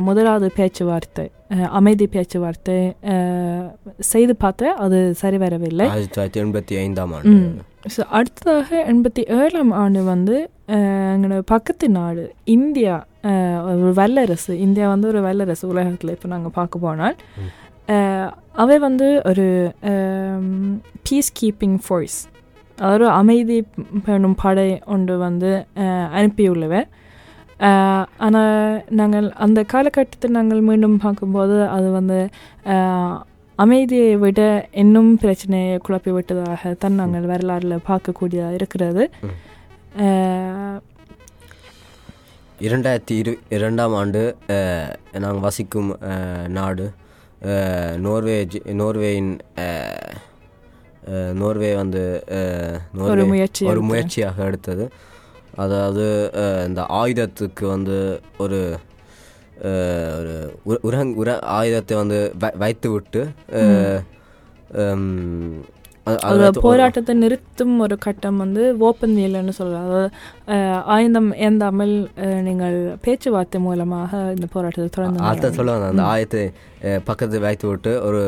முதலாவது 0.05 0.47
பேச்சுவார்த்தை 0.55 1.25
அமைதி 1.71 2.05
பேச்சுவார்த்தை 2.07 2.77
செய்து 4.07 4.33
பார்த்து 4.35 4.67
அது 4.79 4.97
சரி 5.15 5.37
வரவில்லை. 5.37 5.85
ஆயிரத்தி 5.87 6.13
தொள்ளாயிரத்தி 6.13 6.41
எண்பத்தி 6.43 6.75
ஐந்தாம் 6.79 7.13
ஆண்டு. 7.13 7.33
ஸோ 7.95 8.01
அடுத்ததாக 8.11 8.69
எண்பத்தி 8.91 9.23
ஏழாம் 9.37 9.71
ஆண்டு 9.79 10.01
வந்து 10.05 10.35
எங்களோட 11.09 11.41
பக்கத்து 11.51 11.87
நாடு 11.95 12.23
இந்தியா 12.53 12.95
ஒரு 13.73 13.91
வல்லரசு 13.93 14.53
இந்தியா 14.59 14.85
வந்து 14.89 15.07
ஒரு 15.07 15.21
வல்லரசு 15.21 15.65
உலகத்தில் 15.67 16.13
இப்போ 16.13 16.27
நாங்கள் 16.27 16.55
பார்க்க 16.55 16.79
போனால் 16.79 17.17
அவை 18.55 18.77
வந்து 18.79 19.07
ஒரு 19.25 19.45
பீஸ் 21.05 21.31
கீப்பிங் 21.39 21.77
ஃபோர்ஸ் 21.83 22.17
அதாவது 22.77 23.07
அமைதி 23.13 23.57
பெறும் 24.05 24.39
படை 24.41 24.65
ஒன்று 24.87 25.15
வந்து 25.19 25.51
அஹ், 25.77 26.07
அனுப்பியுள்ளவை. 26.17 26.81
ஆனால் 28.17 28.81
நாங்கள் 28.91 29.27
அந்த 29.37 29.59
காலகட்டத்தில் 29.63 30.31
நாங்கள் 30.31 30.61
மீண்டும் 30.61 30.97
பார்க்கும்போது 30.97 31.57
அது 31.67 31.87
வந்து 31.91 32.19
அமைதியை 33.59 34.15
விட 34.15 34.41
இன்னும் 34.73 35.11
பிரச்சனையை 35.17 35.75
குழப்பி 35.77 36.11
விட்டதாக 36.11 36.73
தான் 36.73 36.99
நாங்கள் 36.99 37.29
வரலாறுல 37.29 37.75
பார்க்கக்கூடியதாக 37.87 38.53
இருக்கிறது 38.53 39.03
இரண்டாயிரத்தி 42.59 43.13
இரு 43.13 43.31
இரண்டாம் 43.49 43.93
ஆண்டு 43.93 44.21
நாங்கள் 45.15 45.39
வசிக்கும் 45.39 45.89
நாடு 46.47 46.85
நோர்வே 47.97 48.35
நோர்வேயின் 48.73 49.33
நோர்வே 51.33 51.71
வந்து 51.75 52.03
ஒரு 52.27 52.95
நோர்வே 52.99 53.25
முயற்சி 53.25 53.63
ஒரு 53.63 53.71
எடுத்தது. 53.71 53.89
முயற்சியாக 53.89 54.45
எடுத்தது 54.45 54.85
அதாவது 55.55 56.05
இந்த 56.67 56.81
ஆயுதத்துக்கு 56.93 57.67
வந்து 57.67 57.97
ஒரு 58.37 58.59
ஒரு 60.17 60.33
உர- 60.65 60.81
உரங் 60.83 61.13
உர 61.13 61.29
ஆயுதத்தை 61.53 61.97
வந்து 61.97 62.19
வைத்து 62.57 62.89
விட்டு 62.91 63.21
அது- 66.07 66.19
அது 66.23 66.41
அது 66.41 66.61
போராட்டத்தை 66.61 67.15
நிறுத்தும் 67.15 67.79
ஒரு 67.79 67.97
கட்டம் 67.97 68.37
வந்து 68.37 68.63
ஓப்பன் 68.79 69.15
வீல்னு 69.15 69.53
சொல்கிறாங்க 69.57 69.93
அதாவது 69.93 70.09
ஆயுதம் 70.87 71.29
ஏந்தாமல் 71.39 71.93
நீங்கள் 72.41 72.75
பேச்சுவார்த்தை 73.01 73.61
மூலமாக 73.61 74.11
இந்த 74.35 74.47
போராட்டத்தை 74.47 74.89
தொடர்ந்து 74.89 75.23
நடத்துங்க. 75.23 75.51
சொல்லுவாங்க. 75.51 75.87
அந்த 75.87 76.03
ஆயத்தை 76.05 76.43
பக்கத்தில் 77.03 77.39
வைத்து 77.39 77.67
விட்டு 77.67 78.01
ஒரு 78.03 78.21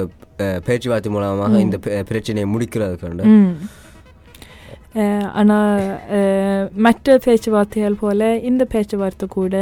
பேச்சுவார்த்தை 0.65 1.11
மூலமாக 1.11 1.59
இந்த 1.59 1.77
பிரச்சனையை 2.03 2.47
முடிக்கிறதுக்கு 2.55 3.27
ஆனால் 5.33 5.83
மற்ற 6.77 7.17
பேச்சுவார்த்தைகள் 7.17 7.99
போல 7.99 8.29
இந்த 8.41 8.63
பேச்சுவார்த்தை 8.65 9.27
கூட 9.29 9.55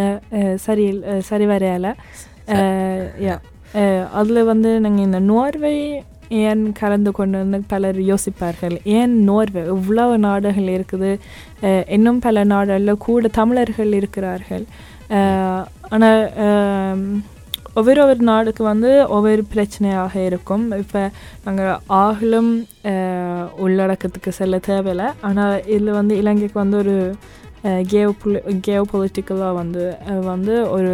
சரி 0.56 0.86
சரி 1.20 1.46
வரையலை 1.46 1.92
யா 3.24 3.36
அதில் 4.13 4.42
வந்து 4.44 4.72
நாங்கள் 4.80 5.06
இந்த 5.06 5.20
நோர்வே 5.25 5.75
ஏன் 6.42 6.63
கலந்து 6.72 7.12
கொண்டு 7.12 7.38
வந்து 7.38 7.58
பலர் 7.68 8.00
யோசிப்பார்கள் 8.04 8.75
ஏன் 8.94 9.13
நோர்வே 9.24 9.63
இவ்வளவு 9.68 10.15
நாடுகள் 10.18 10.70
இருக்குது 10.77 11.12
இன்னும் 11.88 12.20
பல 12.20 12.44
நாடுகளில் 12.44 13.04
கூட 13.04 13.27
தமிழர்கள் 13.34 13.92
இருக்கிறார்கள் 13.94 14.65
ஆனால் 15.89 16.22
ஒவ்வொரு 17.79 18.01
ஒரு 18.10 18.22
நாடுக்கு 18.32 18.63
வந்து 18.63 18.91
ஒவ்வொரு 19.15 19.44
பிரச்சனையாக 19.53 20.13
இருக்கும். 20.29 20.65
இப்போ 20.84 21.01
நாங்கள் 21.46 21.79
ஆகலும் 22.03 22.51
உள்ளடக்கத்துக்கு 23.65 24.32
செல்ல 24.39 24.58
தேவையில்லை. 24.70 25.08
ஆனால் 25.29 25.55
இதில் 25.74 25.98
வந்து 26.00 26.15
இலங்கைக்கு 26.24 26.60
வந்து 26.63 26.77
ஒரு 26.84 26.98
கேவ் 27.91 28.12
கேவ் 28.67 28.86
பொலிட்டிக்கலாக 28.91 29.53
வந்து 29.60 29.84
வந்து 30.32 30.55
ஒரு 30.70 30.94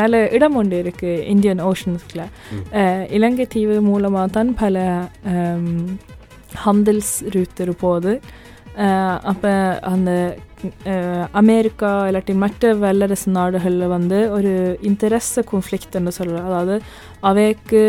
நல்ல 0.00 0.20
இடம் 0.36 0.56
ஒன்று 0.60 0.76
இருக்குது 0.84 1.24
இந்தியன் 1.32 1.60
ஓஷன்ஸில் 1.70 2.24
இலங்கை 3.16 3.46
தீவு 3.54 3.76
மூலமாக 3.90 4.32
தான் 4.36 4.50
பல 4.54 4.84
ஹம்தில்ஸ் 6.64 7.14
போகுது 7.84 8.14
அப்போ 9.32 9.52
அந்த 9.92 10.10
அமெரிக்கா 11.32 11.90
இல்லாட்டி 12.08 12.34
மற்ற 12.34 12.72
வல்லரசு 12.74 13.30
நாடுகளில் 13.30 13.86
வந்து 13.88 14.18
ஒரு 14.30 14.52
இன்ட்ரெஸ்ட் 14.82 15.40
கொன்ஃப்ளிக்ட்னு 15.52 16.12
சொல்லலாம் 16.12 16.48
அதாவது 16.50 16.76
அவைக்கு 17.20 17.82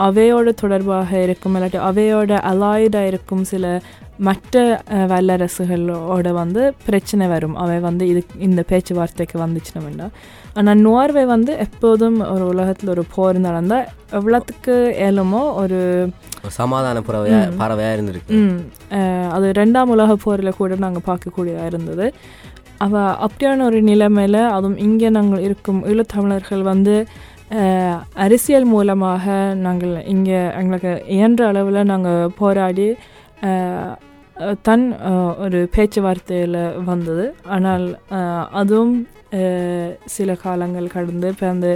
அவையோட 0.00 0.50
தொடர்பாக 0.54 1.22
இருக்கும் 1.22 1.56
இல்லாட்டி 1.56 1.80
அவையோட 1.82 2.40
அலாய்டாக 2.44 3.06
இருக்கும் 3.06 3.44
சில 3.44 3.80
மற்ற 4.18 4.56
வல்லரசுகளோட 5.06 6.28
வந்து 6.32 6.62
பிரச்சனை 6.86 7.24
வரும் 7.28 7.56
அவை 7.56 7.76
வந்து 7.80 8.04
இது 8.08 8.20
இந்த 8.38 8.60
பேச்சுவார்த்தைக்கு 8.68 9.36
வந்துச்சுன்னா 9.38 9.82
வேண்டாம் 9.84 10.14
ஆனால் 10.54 10.80
நோர்வே 10.80 11.24
வந்து 11.24 11.52
எப்போதும் 11.56 12.16
ஒரு 12.26 12.44
உலகத்தில் 12.46 12.88
ஒரு 12.88 13.04
போர் 13.14 13.38
நடந்தால் 13.38 13.88
எவ்வளோத்துக்கு 14.12 14.74
ஏழுமோ 15.06 15.42
ஒரு 15.54 15.80
சமாதான 16.56 17.00
பறவையா 17.00 17.40
பறவையா 17.58 17.90
இருந்திருக்கு 17.92 18.38
அது 19.28 19.46
ரெண்டாம் 19.52 19.92
உலக 19.92 20.16
போரில் 20.16 20.56
கூட 20.56 20.76
நாங்கள் 20.76 21.06
பார்க்கக்கூடியதாக 21.06 21.70
இருந்தது 21.70 22.06
அவ 22.84 22.94
அப்படியான 23.26 23.64
ஒரு 23.68 23.78
நிலைமையில் 23.90 24.40
அதுவும் 24.56 24.80
இங்கே 24.86 25.08
நாங்கள் 25.16 25.44
இருக்கும் 25.46 25.80
ஈழத்தமிழர்கள் 25.90 26.62
வந்து 26.72 26.94
அரசியல் 28.24 28.66
மூலமாக 28.74 29.24
நாங்கள் 29.66 29.94
இங்கே 30.14 30.40
எங்களுக்கு 30.60 30.92
இயன்ற 31.16 31.42
அளவில் 31.50 31.88
நாங்கள் 31.92 32.32
போராடி 32.40 32.88
தன் 34.66 34.86
ஒரு 35.44 35.58
பேச்சுவார்த்தையில் 35.74 36.58
வந்தது. 36.90 37.26
ஆனால் 37.56 37.86
அதுவும் 38.60 38.94
சில 40.16 40.34
காலங்கள் 40.42 40.94
கடந்து 40.96 41.28
இப்போ 41.34 41.46
அந்த 41.54 41.68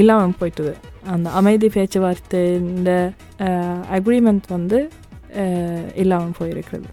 இல்லாமல் 0.00 0.38
போயிட்டுது. 0.40 0.72
அந்த 1.14 1.28
அமைதி 1.40 1.68
பேச்சுவார்த்தையின் 1.76 2.90
அக்ரிமெண்ட் 3.98 4.48
வந்து 4.56 4.80
இல்லாமல் 6.02 6.38
போயிருக்கிறது. 6.40 6.88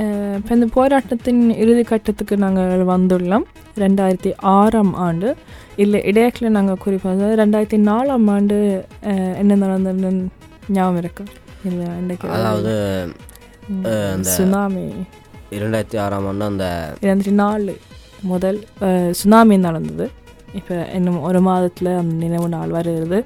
இப்போ 0.00 0.50
இந்த 0.56 0.66
போராட்டத்தின் 0.76 1.42
இறுதி 1.62 1.82
கட்டத்துக்கு 1.90 2.34
நாங்கள் 2.44 2.82
வந்துள்ளோம். 2.94 3.46
ரெண்டாயிரத்தி 3.82 4.30
ஆறாம் 4.56 4.92
ஆண்டு. 5.06 5.28
இல்லை 5.82 5.98
இடையக்கில் 6.10 6.54
நாங்கள் 6.56 6.82
குறிப்பாக 6.84 7.30
ரெண்டாயிரத்தி 7.40 7.78
நாலாம் 7.88 8.26
ஆண்டு 8.34 8.58
என்ன 9.42 9.58
நடந்ததுன்னு 9.62 10.10
ஞாபகம் 10.76 11.00
இருக்கு? 11.02 11.24
இல்லை 11.70 11.86
இன்றைக்கு 12.00 12.28
அதாவது 12.38 12.74
சுனாமி. 14.36 14.86
இரண்டாயிரத்தி 15.58 15.98
ஆறாம் 16.04 16.28
ஆண்டு 16.30 16.46
அந்த 16.50 16.66
இரண்டாயிரத்தி 17.02 17.36
நாலு 17.42 17.74
முதல் 18.32 18.60
சுனாமி 19.22 19.56
நடந்தது. 19.66 20.06
இப்போ 20.60 20.76
இன்னும் 20.98 21.20
ஒரு 21.28 21.40
மாதத்தில் 21.48 21.92
அந்த 22.00 22.14
நினைவு 22.24 22.48
நாள் 22.58 22.76
வருகிறது. 22.78 23.18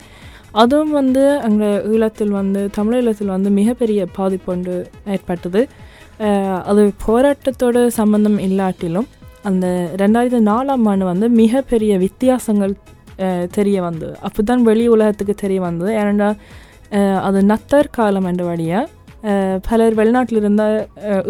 அதுவும் 0.61 0.97
வந்து 1.01 1.23
அங்கே 1.47 1.69
ஈழத்தில் 1.95 2.33
வந்து 2.41 2.61
தமிழீழத்தில் 2.77 3.37
வந்து 3.37 3.51
மிகப்பெரிய 3.59 4.01
பாதிப்பு 4.17 4.49
ஒன்று 4.55 4.75
ஏற்பட்டது. 5.15 5.63
அது 6.71 6.83
போராட்டத்தோட 7.07 7.87
சம்பந்தம் 8.01 8.39
இல்லாட்டிலும் 8.47 9.09
அந்த 9.49 9.67
ரெண்டாயிரத்தி 10.03 10.41
நாலாம் 10.51 10.87
ஆண்டு 10.91 11.05
வந்து 11.11 11.27
மிகப்பெரிய 11.43 11.93
வித்தியாசங்கள் 12.07 12.75
தெரிய 13.57 13.79
வந்தது. 13.87 14.15
அப்போ 14.27 14.41
தான் 14.51 14.63
வெளி 14.69 14.85
உலகத்துக்கு 14.95 15.35
தெரிய 15.45 15.61
வந்தது. 15.67 15.91
ஏனென்றால் 16.01 16.37
அது 17.29 17.39
நத்தர் 17.53 17.95
காலம் 17.99 18.29
என்ற 18.31 18.45
வழியாக 18.51 18.87
பலர் 19.69 19.97
வெளிநாட்டில் 19.99 20.41
இருந்த 20.43 20.65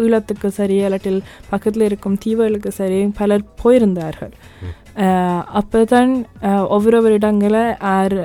ஈழத்துக்கு 0.03 0.49
சரி 0.57 0.75
இல்லாட்டில் 0.85 1.19
பக்கத்தில் 1.49 1.85
இருக்கும் 1.87 2.19
தீவுகளுக்கு 2.23 2.71
சரி 2.77 2.99
பலர் 3.19 3.43
போயிருந்தார்கள். 3.61 4.33
அப்போ 5.59 5.79
தான் 5.93 6.11
ஒவ்வொரு 6.75 7.13
இடங்களில் 7.17 7.63
ஆர் 7.95 8.17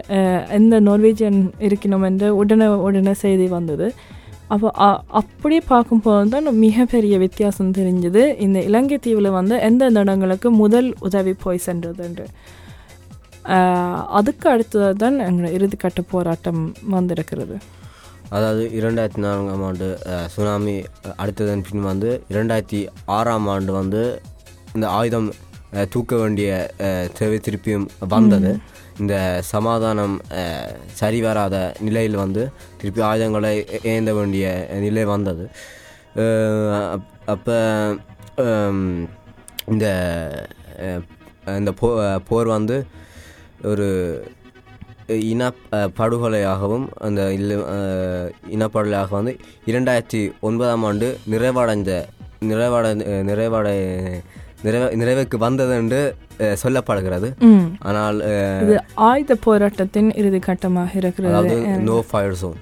எந்த 0.58 0.80
நார்வேஜியன் 0.88 1.40
இருக்கணும் 1.68 2.06
என்று 2.10 2.28
உடனே 2.42 2.68
உடனே 2.88 3.14
செய்தி 3.24 3.48
வந்தது. 3.56 3.88
அப்போ 4.48 4.70
அ- 4.80 5.00
அப்படி 5.12 5.60
பார்க்கும்போது 5.66 6.28
தான் 6.28 6.58
மிகப்பெரிய 6.58 7.18
வித்தியாசம் 7.18 7.72
தெரிஞ்சது. 7.72 8.36
இந்த 8.38 8.62
இலங்கை 8.62 8.98
தீவில் 8.98 9.30
வந்து 9.30 9.60
எந்தெந்த 9.60 10.00
இடங்களுக்கு 10.00 10.50
முதல் 10.56 10.94
உதவி 11.00 11.34
போய் 11.34 11.64
சென்றதுன்று 11.66 12.26
அதுக்கு 14.10 14.50
அடுத்தது 14.50 14.96
தான் 14.96 15.20
எங்களோட 15.20 15.50
இறுதிக்கட்ட 15.52 16.00
போராட்டம் 16.10 16.62
வந்திருக்கிறது. 16.88 17.56
அதாவது 18.28 18.70
இரண்டாயிரத்தி 18.74 19.16
நான்காம் 19.16 19.62
ஆண்டு 19.62 19.88
சுனாமி 20.26 20.74
அடுத்ததன் 21.18 21.64
பின் 21.66 21.82
வந்து 21.82 22.22
இரண்டாயிரத்தி 22.28 22.80
ஆறாம் 23.06 23.46
ஆண்டு 23.46 23.72
வந்து 23.72 24.02
இந்த 24.74 24.88
ஆயுதம் 24.90 25.28
தூக்க 25.90 26.16
வேண்டிய 26.16 26.48
தேவை 27.12 27.40
திருப்பியும் 27.42 27.86
வந்தது. 28.08 28.50
இந்த 29.00 29.14
சமாதானம் 29.52 30.14
சரிவராத 30.30 30.94
சரி 31.00 31.20
வராத 31.20 31.56
நிலையில் 31.80 32.22
வந்து 32.22 32.42
திருப்பி 32.80 33.00
ஆயுதங்களை 33.00 33.52
ஏந்த 33.92 34.12
வேண்டிய 34.12 34.46
நிலை 34.84 35.04
வந்தது. 35.04 35.44
அப்போ 37.34 37.56
இந்த 39.72 39.86
இந்த 41.60 41.70
போ 41.80 41.88
போர் 42.28 42.48
வந்து 42.48 42.76
ஒரு 43.70 43.86
இன 45.32 45.50
படுகொலையாகவும் 45.98 46.86
அந்த 47.06 47.20
இனப்படுகொலையாக 48.54 49.14
வந்து 49.18 49.32
இரண்டாயிரத்தி 49.66 50.22
ஒன்பதாம் 50.40 50.84
ஆண்டு 50.84 51.08
நிறைவடைந்த 51.32 51.92
நிறைவடை 52.50 52.90
நிறைவடை 53.30 53.76
நிறைவே 54.64 54.86
நிறைவுக்கு 55.00 55.36
வந்தது 55.46 55.72
என்று 55.80 56.00
சொல்லப்படுகிறது. 56.62 57.28
ஆனால் 57.88 58.18
இது 58.64 58.76
ஆயுத 59.08 59.32
போராட்டத்தின் 59.46 60.08
இறுதி 60.20 60.40
கட்டமாக 60.46 60.98
இருக்கிறது. 61.00 61.56
நோ 61.88 61.96
ஃபயர் 62.08 62.38
ஜோன் 62.40 62.58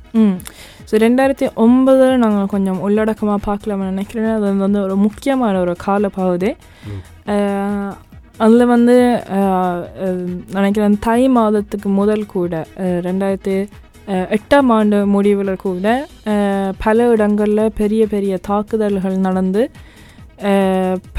ஸோ 0.88 0.96
ரெண்டாயிரத்தி 1.04 1.46
ஒன்பதில் 1.64 2.22
நாங்கள் 2.24 2.50
கொஞ்சம் 2.54 2.80
உள்ளடக்கமாக 2.86 3.40
பார்க்கலாம்னு 3.46 3.92
நினைக்கிறேன். 3.92 4.34
அது 4.38 4.50
வந்து 4.64 4.80
ஒரு 4.86 4.96
முக்கியமான 5.04 5.54
ஒரு 5.64 5.74
காலப்பகுதி. 5.86 6.50
அதில் 8.44 8.70
வந்து 8.74 8.96
நினைக்கிறேன் 10.58 11.00
தை 11.06 11.20
மாதத்துக்கு 11.38 11.88
முதல் 12.00 12.24
கூட 12.34 12.52
ரெண்டாயிரத்தி 13.08 13.56
எட்டாம் 14.36 14.70
ஆண்டு 14.76 14.98
முடிவில் 15.14 15.62
கூட 15.66 15.86
பல 16.84 17.06
இடங்களில் 17.12 17.74
பெரிய 17.80 18.02
பெரிய 18.14 18.34
தாக்குதல்கள் 18.48 19.16
நடந்து 19.26 19.62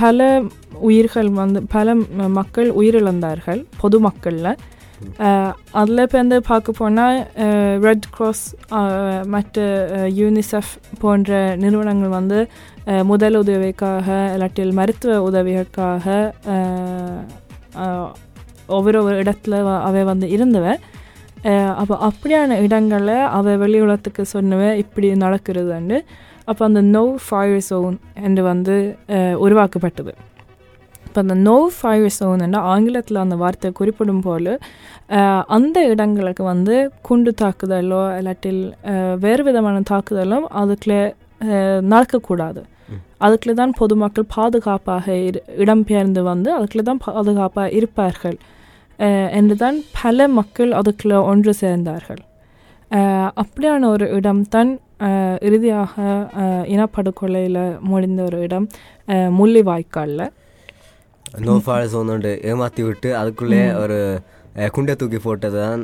பல 0.01 0.27
உயிர்கள் 0.87 1.29
வந்து 1.41 1.59
பல 1.75 1.93
மக்கள் 2.39 2.69
உயிரிழந்தார்கள் 2.79 3.61
பொதுமக்களில் 3.83 4.49
அதில் 5.79 6.01
இப்போ 6.03 6.17
வந்து 6.21 6.37
பார்க்க 6.49 6.79
போனால் 6.79 7.17
ரெட் 7.85 8.05
க்ராஸ் 8.15 8.43
மற்ற 9.33 9.63
யூனிசெஃப் 10.19 10.73
போன்ற 11.01 11.39
நிறுவனங்கள் 11.63 12.15
வந்து 12.19 12.39
முதல் 13.11 13.37
உதவிக்காக 13.41 14.07
இல்லாட்டில் 14.35 14.75
மருத்துவ 14.79 15.17
உதவிகளுக்காக 15.29 16.05
ஒவ்வொரு 18.77 18.99
ஒரு 19.07 19.15
இடத்துல 19.23 19.55
அவை 19.87 20.03
வந்து 20.11 20.27
இருந்தவ. 20.35 20.67
அப்போ 21.81 21.95
அப்படியான 22.07 22.55
இடங்களில் 22.65 23.17
அவை 23.37 23.53
வெளி 23.63 23.79
உலகத்துக்கு 23.85 24.23
சொன்னவ 24.35 24.61
இப்படி 24.83 25.07
நடக்கிறதுண்டு. 25.25 25.97
அப்போ 26.47 26.63
அந்த 26.69 26.81
நோ 26.95 27.03
ஃபயர் 27.25 27.63
zone 27.69 27.95
என்று 28.27 28.41
வந்து 28.51 28.75
உருவாக்கப்பட்டது 29.45 30.11
இப்போ 31.07 31.19
அந்த 31.23 31.35
நோ 31.47 31.57
ஃபயர் 31.75 32.15
zone 32.17 32.41
என்ற 32.45 32.59
ஆங்கிலத்தில் 32.73 33.23
அந்த 33.23 33.35
வார்த்தை 33.43 33.69
குறிப்பிடும் 33.79 34.23
போல் 34.25 34.51
அந்த 35.57 35.77
இடங்களுக்கு 35.91 36.43
வந்து 36.43 36.75
குண்டு 37.07 37.31
தாக்குதலோ 37.41 38.01
இல்லாட்டில் 38.17 38.61
வேறு 39.23 39.43
விதமான 39.49 39.83
தாக்குதலும் 39.91 40.47
அதுக்குள்ள 40.61 40.97
நடக்கக்கூடாது 41.93 42.61
அதுக்குள்ள 43.25 43.53
தான் 43.53 43.75
பொதுமக்கள் 43.79 44.31
பாதுகாப்பாக 44.35 45.05
இரு 45.27 45.39
இடம்பெயர்ந்து 45.63 46.21
வந்து 46.31 46.49
அதுக்குள்ள 46.57 46.83
தான் 46.83 47.03
பாதுகாப்பாக 47.05 47.75
இருப்பார்கள் 47.79 48.37
என்று 49.39 49.55
தான் 49.63 49.77
பல 50.01 50.27
மக்கள் 50.37 50.71
அதுக்குள்ள 50.79 51.15
ஒன்று 51.31 51.53
சேர்ந்தார்கள் 51.63 52.21
அப்படியான 53.41 53.87
ஒரு 53.87 54.05
இடம் 54.17 54.43
தான் 54.47 54.71
இறுதியாக 55.41 55.93
இனப்படுகொலையில் 56.67 57.61
முடிந்த 57.83 58.21
ஒரு 58.23 58.37
இடம் 58.41 58.67
முள்ளிவாய்க்காலில். 59.39 60.25
நோ 61.45 61.55
ஃபயர் 61.63 61.89
ஜோன் 61.89 62.09
என்று 62.09 62.31
ஏமாற்றி 62.43 62.83
விட்டு 62.83 63.09
அதுக்குள்ளே 63.17 63.61
ஒரு 63.75 63.97
குண்டை 64.69 64.93
தூக்கி 64.95 65.19
போட்டது 65.19 65.57
தான் 65.61 65.81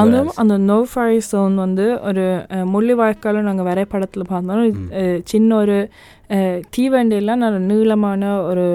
அதுவும் 0.00 0.30
அந்த 0.40 0.54
நோ 0.64 0.78
ஃபயர் 0.90 1.26
zone 1.28 1.56
வந்து 1.58 1.84
ஒரு 2.02 2.24
அஹ், 2.48 2.66
முள்ளிவாய்க்கால 2.72 3.42
நாங்கள் 3.42 3.68
வரைபடத்தில் 3.68 4.30
பார்த்தோம் 4.30 4.80
சின்ன 5.26 5.50
ஒரு 5.56 5.76
அஹ், 6.30 6.60
தீவண்டியில் 6.70 7.34
நல்ல 7.36 7.58
நீளமான 7.68 8.22
ஒரு 8.48 8.66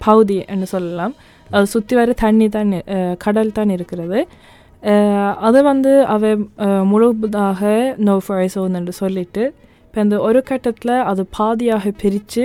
பகுதி 0.00 0.38
என்று 0.48 0.66
சொல்லலாம். 0.66 1.14
அது 1.50 1.66
சுற்றி 1.72 1.94
வர 1.96 2.12
தண்ணி 2.20 2.46
தான் 2.48 2.70
கடல் 3.18 3.52
தான் 3.52 3.70
இருக்கிறது. 3.70 4.20
அதை 5.40 5.62
வந்து 5.62 5.92
அவ 6.06 6.22
அஹ், 6.58 6.84
முழுவதாக 6.84 7.60
நோ 8.04 8.14
zone 8.54 8.74
என்று 8.74 8.92
சொல்லிட்டு 8.94 9.44
இப்போ 9.84 10.00
இந்த 10.00 10.16
ஒரு 10.20 10.40
கட்டத்தில் 10.42 10.94
அது 11.06 11.22
பாதியாக 11.38 11.92
பிரித்து 12.00 12.44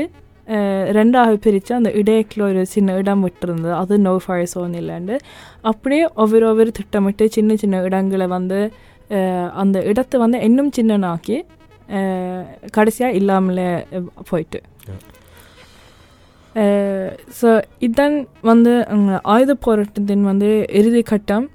ரெண்டாக 0.91 1.35
பிரித்து 1.37 1.71
அந்த 1.75 1.89
இடையக்கில் 1.93 2.43
ஒரு 2.43 2.65
சின்ன 2.65 2.95
இடம் 2.95 3.23
விட்டுருந்தது 3.25 3.73
அது 3.73 3.97
நோ 3.99 4.13
ஃபயர் 4.23 4.51
சோன் 4.53 4.73
இல்லைண்டு 4.79 5.15
அப்படியே 5.63 6.05
ஒவ்வொரு 6.15 6.45
ஒவ்வொரு 6.47 6.71
திட்டமிட்டு 6.71 7.25
சின்ன 7.29 7.55
சின்ன 7.55 7.81
இடங்களை 7.81 8.27
வந்து 8.29 8.59
அந்த 9.55 9.77
இடத்தை 9.83 10.19
வந்து 10.19 10.39
இன்னும் 10.41 10.71
சின்னனாக்கி 10.75 11.37
கடைசியாக 12.71 13.13
இல்லாமலே 13.13 13.69
போயிட்டு 14.29 14.59
ஸோ 17.35 17.49
இதான் 17.81 18.15
வந்து 18.43 18.71
ஆயுத 19.29 19.53
போராட்டத்தின் 19.61 20.23
வந்து 20.23 20.49
இறுதி 20.73 21.01
கட்டம் 21.03 21.45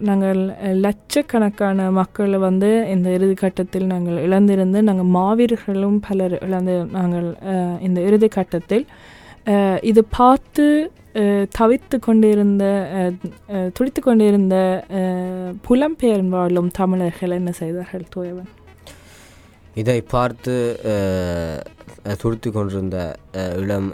நாங்கள் 0.00 0.40
லட்சக்கணக்கான 0.72 1.90
மக்களை 1.90 2.38
வந்து 2.38 2.88
இந்த 2.88 3.10
இறுதி 3.10 3.34
கட்டத்தில் 3.34 3.86
நாங்கள் 3.86 4.16
இழந்திருந்து 4.16 4.80
நாங்கள் 4.82 5.12
மாவீரர்களும் 5.14 5.98
பலர் 6.08 6.38
இழந்து 6.42 6.84
நாங்கள் 6.90 7.34
இந்த 7.80 8.00
இறுதி 8.00 8.28
கட்டத்தில் 8.28 8.86
இது 9.80 10.04
பார்த்து 10.04 10.92
தவித்து 11.58 11.98
கொண்டிருந்த 11.98 12.64
துடித்து 13.74 14.02
கொண்டிருந்த 14.02 14.84
புலம்பெயர் 15.68 16.28
வாழும் 16.28 16.70
தமிழர்கள் 16.70 17.30
என்ன 17.30 17.52
செய்தார்கள் 17.52 18.04
தோயவன்? 18.14 18.48
இதை 19.74 20.00
பார்த்து 20.02 20.54
துடித்து 22.18 22.50
கொண்டிருந்த 22.52 23.16
இளம் 23.56 23.92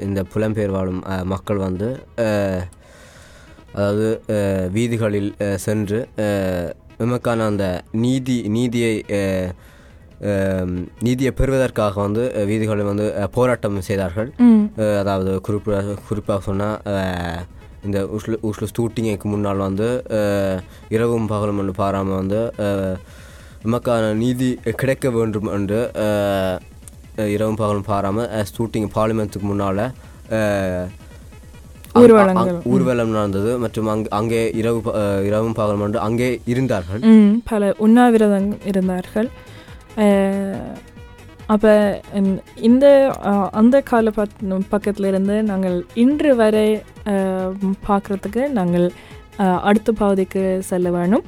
இந்த 0.00 0.24
புலம்பெயர் 0.34 0.68
வாழும் 0.68 1.02
மக்கள் 1.24 1.56
வந்து 1.56 1.88
அதாவது 3.76 4.08
வீதிகளில் 4.72 5.30
சென்று 5.64 5.98
அஹ், 6.24 6.68
நமக்கான 6.98 7.46
அந்த 7.46 7.64
நீதி 8.02 8.36
நீதியை 8.54 8.94
நீதியை 11.00 11.30
பெறுவதற்காக 11.32 11.94
வந்து 12.00 12.22
வீதிகளில் 12.46 12.90
வந்து 12.90 13.06
போராட்டம் 13.34 13.76
செய்தார்கள் 13.88 14.28
அதாவது 15.00 15.32
குறிப்பாக 15.40 15.96
குறிப்பாக 16.08 16.40
சொன்னால் 16.40 16.78
இந்த 17.84 17.98
உஷ்லு 18.14 18.36
உஷ்லு 18.42 18.66
ஸ்டூட்டிங்க்கு 18.70 19.26
முன்னால் 19.28 19.64
வந்து 19.64 19.88
இரவும் 20.90 21.26
பகலும் 21.26 21.58
என்று 21.58 21.74
பாராமல் 21.76 22.18
வந்து 22.18 22.38
அஹ், 22.64 22.96
நமக்கான 23.64 24.12
நீதி 24.18 24.48
கிடைக்க 24.80 25.10
வேண்டும் 25.10 25.50
என்று 25.52 25.80
இரவும் 27.32 27.56
பகலும் 27.56 27.86
பாராமல் 27.86 28.32
ஸ்டூட்டிங் 28.48 28.90
பார்லிமெண்ட்டுக்கு 28.94 29.46
முன்னால். 29.46 29.84
ஊர்வலம் 32.00 33.14
நடந்தது. 33.16 33.50
மற்றும் 33.64 33.88
அங்கே 34.18 34.40
இரவு 34.60 34.80
இரவும் 35.28 35.56
பகலும் 35.60 35.84
என்று 35.86 36.00
அங்கே 36.06 36.30
இருந்தார்கள். 36.54 37.02
பல 37.52 37.72
உண்ணாவிரதம் 37.86 38.50
இருந்தார்கள். 38.72 39.30
அப்போ 41.54 41.72
இந்த 42.68 42.86
அந்த 43.60 43.76
கால 43.90 44.10
பக்கத்துல 44.72 45.10
இருந்து 45.12 45.36
நாங்கள் 45.50 45.76
இன்று 46.04 46.32
வரை 46.40 46.68
பார்க்குறதுக்கு 47.88 48.42
நாங்கள் 48.58 48.86
அடுத்த 49.68 49.90
பகுதிக்கு 50.02 50.42
செல்ல 50.70 50.90
வேணும். 50.96 51.24